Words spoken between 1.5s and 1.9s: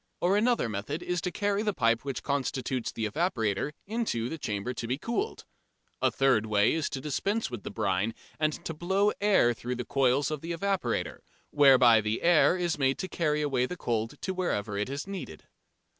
the